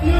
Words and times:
Thay 0.00 0.12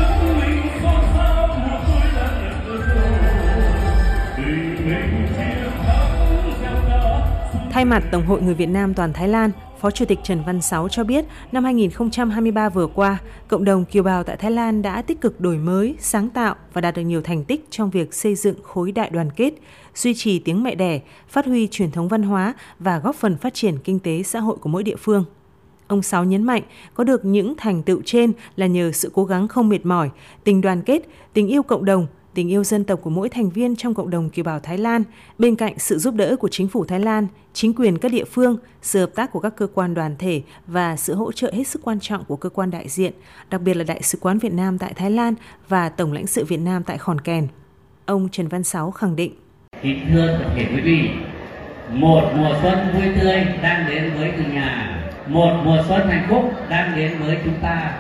mặt 7.85 8.03
Tổng 8.13 8.27
hội 8.27 8.43
Người 8.43 8.55
Việt 8.55 8.67
Nam 8.67 8.95
toàn 8.95 9.13
Thái 9.13 9.29
Lan, 9.29 9.51
Phó 9.81 9.91
Chủ 9.91 10.05
tịch 10.05 10.19
Trần 10.23 10.43
Văn 10.47 10.63
Sáu 10.63 10.89
cho 10.89 11.05
biết, 11.05 11.25
năm 11.53 11.65
2023 11.65 12.69
vừa 12.69 12.87
qua, 12.87 13.19
cộng 13.49 13.65
đồng 13.65 13.85
kiều 13.85 14.03
bào 14.03 14.25
tại 14.25 14.37
Thái 14.37 14.51
Lan 14.51 14.83
đã 14.83 15.03
tích 15.03 15.21
cực 15.21 15.41
đổi 15.41 15.57
mới, 15.57 15.95
sáng 15.99 16.31
tạo 16.31 16.55
và 16.73 16.81
đạt 16.81 16.97
được 16.97 17.03
nhiều 17.03 17.23
thành 17.23 17.45
tích 17.45 17.67
trong 17.71 17.91
việc 17.91 18.15
xây 18.15 18.35
dựng 18.35 18.57
khối 18.63 18.93
đại 18.93 19.11
đoàn 19.11 19.31
kết, 19.37 19.55
duy 19.95 20.15
trì 20.15 20.39
tiếng 20.39 20.63
mẹ 20.63 20.75
đẻ, 20.75 21.01
phát 21.29 21.47
huy 21.47 21.69
truyền 21.71 21.91
thống 21.91 22.09
văn 22.09 22.23
hóa 22.23 22.55
và 22.79 22.99
góp 22.99 23.17
phần 23.17 23.37
phát 23.37 23.55
triển 23.55 23.79
kinh 23.79 23.99
tế 23.99 24.23
xã 24.23 24.41
hội 24.41 24.57
của 24.57 24.69
mỗi 24.69 24.83
địa 24.83 24.97
phương. 24.97 25.25
Ông 25.91 26.03
Sáu 26.03 26.25
nhấn 26.25 26.43
mạnh, 26.43 26.63
có 26.95 27.05
được 27.05 27.25
những 27.25 27.55
thành 27.57 27.83
tựu 27.83 28.03
trên 28.05 28.33
là 28.57 28.67
nhờ 28.67 28.93
sự 28.93 29.11
cố 29.15 29.25
gắng 29.25 29.49
không 29.49 29.69
mệt 29.69 29.87
mỏi, 29.87 30.11
tình 30.45 30.61
đoàn 30.61 30.83
kết, 30.83 31.03
tình 31.33 31.49
yêu 31.49 31.63
cộng 31.63 31.85
đồng, 31.85 32.07
tình 32.35 32.49
yêu 32.49 32.65
dân 32.65 32.85
tộc 32.85 33.01
của 33.03 33.11
mỗi 33.11 33.29
thành 33.29 33.51
viên 33.51 33.77
trong 33.77 33.95
cộng 33.95 34.11
đồng 34.11 34.31
kiều 34.31 34.45
bào 34.45 34.61
Thái 34.61 34.79
Lan, 34.79 35.03
bên 35.39 35.57
cạnh 35.57 35.75
sự 35.79 35.99
giúp 35.99 36.15
đỡ 36.15 36.37
của 36.37 36.49
chính 36.49 36.69
phủ 36.69 36.85
Thái 36.85 37.01
Lan, 37.01 37.27
chính 37.53 37.75
quyền 37.75 37.99
các 37.99 38.13
địa 38.13 38.25
phương, 38.25 38.57
sự 38.83 39.01
hợp 39.01 39.11
tác 39.15 39.33
của 39.33 39.41
các 39.41 39.57
cơ 39.57 39.67
quan 39.75 39.95
đoàn 39.95 40.17
thể 40.19 40.43
và 40.67 40.97
sự 40.97 41.15
hỗ 41.15 41.33
trợ 41.33 41.53
hết 41.55 41.67
sức 41.67 41.83
quan 41.85 42.01
trọng 42.01 42.25
của 42.25 42.37
cơ 42.37 42.49
quan 42.49 42.71
đại 42.71 42.89
diện, 42.89 43.13
đặc 43.51 43.63
biệt 43.63 43.75
là 43.75 43.85
Đại 43.85 44.03
sứ 44.03 44.19
quán 44.21 44.39
Việt 44.39 44.53
Nam 44.53 44.79
tại 44.79 44.93
Thái 44.95 45.11
Lan 45.11 45.35
và 45.69 45.89
Tổng 45.89 46.13
lãnh 46.13 46.27
sự 46.27 46.45
Việt 46.45 46.61
Nam 46.61 46.83
tại 46.83 46.99
Khòn 46.99 47.21
Kèn. 47.21 47.49
Ông 48.07 48.29
Trần 48.33 48.49
Văn 48.49 48.65
Sáu 48.65 48.91
khẳng 48.91 49.17
định. 49.17 49.33
Kính 49.83 50.07
thưa 50.13 50.39
toàn 50.39 50.57
thể 50.57 50.67
quý 50.75 50.81
vị, 50.81 51.09
một 51.93 52.33
mùa 52.37 52.59
xuân 52.63 52.79
vui 52.95 53.15
tươi 53.21 53.45
đang 53.63 53.87
đến 53.89 54.13
với 54.19 54.33
từng 54.37 54.55
nhà, 54.55 54.97
một 55.31 55.63
mùa 55.65 55.83
xuân 55.89 56.09
hạnh 56.09 56.27
phúc 56.29 56.53
đang 56.69 56.97
đến 56.97 57.19
với 57.19 57.39
chúng 57.45 57.55
ta. 57.63 57.91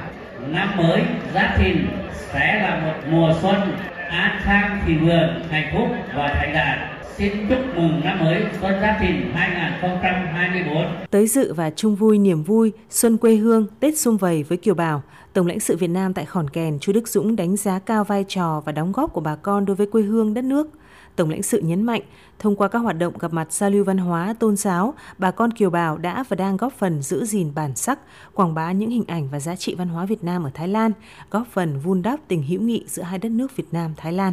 Năm 0.48 0.76
mới, 0.76 1.02
Giáp 1.34 1.58
Thìn 1.58 1.86
sẽ 2.12 2.60
là 2.62 2.80
một 2.84 2.94
mùa 3.10 3.32
xuân 3.42 3.76
an 4.10 4.38
khang 4.42 4.80
thịnh 4.86 5.06
vượng, 5.06 5.42
hạnh 5.50 5.70
phúc 5.72 5.88
và 6.14 6.28
thành 6.28 6.52
đạt 6.54 6.78
Xin 7.16 7.32
chúc 7.48 7.58
mừng 7.76 8.00
năm 8.04 8.20
mới 8.20 8.44
Xuân 8.60 8.74
Giáp 8.80 8.96
Thìn 9.00 9.32
2024. 9.34 10.84
Tới 11.10 11.26
dự 11.26 11.52
và 11.52 11.70
chung 11.70 11.96
vui 11.96 12.18
niềm 12.18 12.42
vui 12.42 12.72
Xuân 12.90 13.16
quê 13.16 13.36
hương 13.36 13.66
Tết 13.80 13.98
xung 13.98 14.16
vầy 14.16 14.42
với 14.42 14.58
kiều 14.58 14.74
bào, 14.74 15.02
Tổng 15.32 15.46
lãnh 15.46 15.60
sự 15.60 15.76
Việt 15.76 15.88
Nam 15.90 16.14
tại 16.14 16.24
Khòn 16.24 16.50
Kèn 16.50 16.78
Chu 16.78 16.92
Đức 16.92 17.08
Dũng 17.08 17.36
đánh 17.36 17.56
giá 17.56 17.78
cao 17.78 18.04
vai 18.04 18.24
trò 18.28 18.62
và 18.64 18.72
đóng 18.72 18.92
góp 18.92 19.12
của 19.12 19.20
bà 19.20 19.36
con 19.36 19.64
đối 19.64 19.76
với 19.76 19.86
quê 19.86 20.02
hương 20.02 20.34
đất 20.34 20.44
nước. 20.44 20.68
Tổng 21.16 21.30
lãnh 21.30 21.42
sự 21.42 21.60
nhấn 21.60 21.82
mạnh, 21.82 22.02
thông 22.38 22.56
qua 22.56 22.68
các 22.68 22.78
hoạt 22.78 22.98
động 22.98 23.18
gặp 23.18 23.32
mặt 23.32 23.52
giao 23.52 23.70
lưu 23.70 23.84
văn 23.84 23.98
hóa, 23.98 24.34
tôn 24.38 24.56
giáo, 24.56 24.94
bà 25.18 25.30
con 25.30 25.50
kiều 25.50 25.70
bào 25.70 25.98
đã 25.98 26.24
và 26.28 26.34
đang 26.34 26.56
góp 26.56 26.72
phần 26.72 27.02
giữ 27.02 27.24
gìn 27.24 27.52
bản 27.54 27.74
sắc, 27.76 27.98
quảng 28.34 28.54
bá 28.54 28.72
những 28.72 28.90
hình 28.90 29.04
ảnh 29.06 29.28
và 29.32 29.40
giá 29.40 29.56
trị 29.56 29.74
văn 29.74 29.88
hóa 29.88 30.06
Việt 30.06 30.24
Nam 30.24 30.44
ở 30.44 30.50
Thái 30.54 30.68
Lan, 30.68 30.92
góp 31.30 31.46
phần 31.52 31.78
vun 31.78 32.02
đắp 32.02 32.20
tình 32.28 32.42
hữu 32.42 32.60
nghị 32.60 32.84
giữa 32.86 33.02
hai 33.02 33.18
đất 33.18 33.32
nước 33.32 33.56
Việt 33.56 33.72
Nam 33.72 33.94
Thái 33.96 34.12
Lan. 34.12 34.32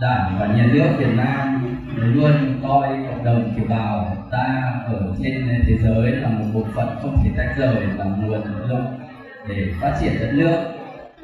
Đảng 0.00 0.36
và 0.40 0.46
nhà 0.46 0.70
nước 0.72 0.88
Việt 0.98 1.14
Nam 1.16 1.61
luôn, 2.02 2.60
coi 2.62 2.88
cộng 3.06 3.24
đồng 3.24 3.52
kiều 3.56 3.64
bào 3.68 4.16
ta 4.30 4.80
ở 4.86 5.14
trên 5.22 5.62
thế 5.66 5.74
giới 5.82 6.12
là 6.12 6.28
một 6.28 6.44
bộ 6.54 6.62
phận 6.74 6.88
không 7.02 7.16
thể 7.24 7.30
tách 7.36 7.56
rời 7.56 7.82
là 7.98 8.04
nguồn 8.04 8.68
lực 8.68 8.84
để 9.48 9.66
phát 9.80 9.96
triển 10.00 10.12
đất 10.20 10.30
nước. 10.34 10.56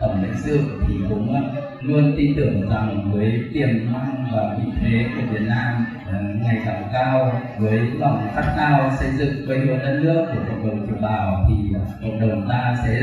Tổng 0.00 0.22
lãnh 0.22 0.36
sự 0.36 0.60
thì 0.86 0.94
cũng 1.08 1.34
ờ, 1.34 1.40
luôn 1.80 2.14
tin 2.16 2.34
tưởng 2.36 2.68
rằng 2.70 3.10
với 3.12 3.40
tiềm 3.52 3.68
năng 3.92 4.26
và 4.32 4.54
vị 4.58 4.72
thế 4.80 5.04
của 5.16 5.32
Việt 5.32 5.42
Nam 5.48 5.84
ờ, 6.06 6.12
ngày 6.44 6.58
càng 6.64 6.82
cao, 6.92 7.32
với 7.58 7.80
lòng 7.98 8.28
khát 8.34 8.44
khao 8.56 8.90
xây 9.00 9.08
dựng 9.10 9.46
quê 9.46 9.56
hương 9.58 9.78
đất 9.82 9.98
nước 10.02 10.22
của 10.32 10.40
cộng 10.48 10.66
đồng 10.66 10.86
kiều 10.86 10.96
bào 11.02 11.46
thì 11.48 11.54
ờ, 11.74 11.80
cộng 12.02 12.20
đồng 12.20 12.48
ta 12.48 12.74
sẽ 12.84 13.00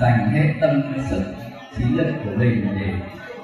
dành 0.00 0.28
hết 0.32 0.46
tâm 0.60 0.82
sức, 1.10 1.22
trí 1.76 1.84
lực 1.84 2.08
của 2.24 2.30
mình 2.36 2.66
để 2.80 2.92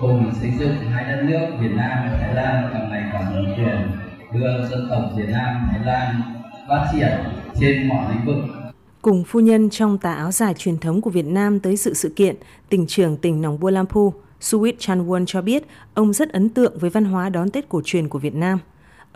cùng 0.01 0.33
xây 0.41 0.51
dựng 0.59 0.77
hai 0.77 1.05
đất 1.05 1.23
nước 1.23 1.47
Việt 1.61 1.73
Nam 1.77 1.99
và 2.11 2.19
Thái 2.21 2.35
Lan 2.35 2.71
càng 2.73 2.91
ngày 2.91 3.03
càng 3.13 3.35
lớn 3.35 3.55
cường 3.57 3.91
đưa 4.33 4.69
dân 4.69 4.87
tộc 4.91 5.03
Việt 5.17 5.29
Nam 5.29 5.69
Thái 5.71 5.81
Lan 5.87 6.23
phát 6.69 6.89
triển 6.93 7.13
trên 7.61 7.89
mọi 7.89 8.15
lĩnh 8.15 8.27
vực 8.27 8.57
Cùng 9.03 9.25
phu 9.25 9.41
nhân 9.41 9.71
trong 9.71 9.99
tà 9.99 10.13
áo 10.15 10.33
dài 10.33 10.55
truyền 10.55 10.79
thống 10.79 11.01
của 11.01 11.11
Việt 11.11 11.27
Nam 11.27 11.61
tới 11.61 11.77
sự 11.77 11.95
sự 11.95 12.13
kiện, 12.17 12.37
tỉnh 12.69 12.87
trưởng 12.87 13.17
tỉnh 13.17 13.43
Nong 13.43 13.61
Bua 13.61 13.71
Lampu, 13.71 14.13
Suwit 14.41 14.73
Chanwon 14.79 15.25
cho 15.27 15.43
biết 15.43 15.67
ông 15.95 16.13
rất 16.13 16.33
ấn 16.33 16.49
tượng 16.49 16.79
với 16.79 16.91
văn 16.91 17.05
hóa 17.05 17.29
đón 17.29 17.51
Tết 17.51 17.69
cổ 17.69 17.81
truyền 17.85 18.09
của 18.09 18.19
Việt 18.19 18.35
Nam. 18.35 18.59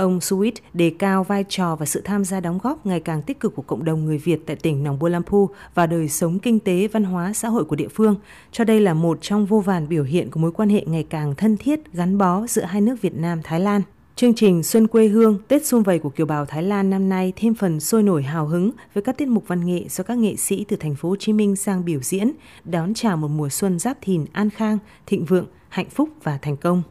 Ông 0.01 0.21
Suit 0.21 0.55
đề 0.75 0.91
cao 0.99 1.25
vai 1.25 1.45
trò 1.49 1.77
và 1.77 1.87
sự 1.87 2.01
tham 2.05 2.25
gia 2.25 2.41
đóng 2.41 2.59
góp 2.63 2.87
ngày 2.87 3.01
càng 3.01 3.23
tích 3.23 3.41
cực 3.41 3.55
của 3.55 3.63
cộng 3.63 3.85
đồng 3.85 4.05
người 4.05 4.19
Việt 4.19 4.47
tại 4.47 4.57
tỉnh 4.57 4.85
Nòng 4.85 4.99
Bua 4.99 5.09
Lampu 5.09 5.49
và 5.75 5.87
đời 5.87 6.09
sống 6.09 6.39
kinh 6.39 6.61
tế, 6.61 6.89
văn 6.89 7.05
hóa, 7.05 7.33
xã 7.33 7.49
hội 7.49 7.65
của 7.65 7.77
địa 7.77 7.89
phương, 7.89 8.17
cho 8.53 8.65
đây 8.65 8.81
là 8.81 8.95
một 8.95 9.19
trong 9.21 9.47
vô 9.47 9.61
vàn 9.61 9.89
biểu 9.89 10.05
hiện 10.05 10.31
của 10.31 10.41
mối 10.41 10.53
quan 10.53 10.69
hệ 10.69 10.85
ngày 10.87 11.07
càng 11.11 11.35
thân 11.35 11.57
thiết, 11.57 11.93
gắn 11.93 12.19
bó 12.19 12.47
giữa 12.47 12.63
hai 12.63 12.81
nước 12.81 13.03
Việt 13.03 13.15
Nam, 13.15 13.41
Thái 13.45 13.61
Lan. 13.61 13.83
Chương 14.17 14.35
trình 14.35 14.63
Xuân 14.63 14.87
quê 14.87 15.09
hương 15.09 15.39
Tết 15.49 15.67
xung 15.67 15.83
vầy 15.83 15.99
của 15.99 16.11
kiều 16.11 16.27
bào 16.27 16.47
Thái 16.47 16.63
Lan 16.63 16.91
năm 16.91 17.09
nay 17.09 17.33
thêm 17.37 17.55
phần 17.55 17.81
sôi 17.81 18.03
nổi 18.03 18.23
hào 18.23 18.47
hứng 18.47 18.71
với 18.95 19.03
các 19.03 19.19
tiết 19.19 19.29
mục 19.29 19.45
văn 19.47 19.67
nghệ 19.67 19.85
do 19.89 20.05
các 20.05 20.19
nghệ 20.19 20.37
sĩ 20.37 20.65
từ 20.69 20.77
thành 20.77 20.95
phố 20.95 21.09
Hồ 21.09 21.17
Chí 21.17 21.33
Minh 21.33 21.57
sang 21.57 21.85
biểu 21.85 22.01
diễn, 22.03 22.33
đón 22.65 22.95
chào 22.95 23.17
một 23.17 23.29
mùa 23.29 23.49
xuân 23.49 23.79
giáp 23.79 23.99
thìn 24.01 24.25
an 24.33 24.51
khang, 24.51 24.79
thịnh 25.07 25.25
vượng, 25.25 25.47
hạnh 25.69 25.91
phúc 25.91 26.09
và 26.23 26.39
thành 26.43 26.57
công. 26.57 26.83